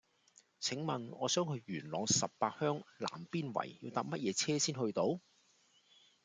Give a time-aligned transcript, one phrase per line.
[0.59, 5.19] 請問我想去元朗十八鄉南邊圍要搭乜嘢車先去到